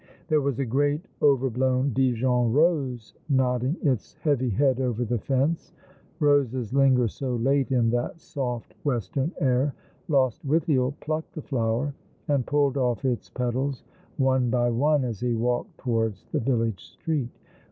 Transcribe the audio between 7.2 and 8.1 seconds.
late in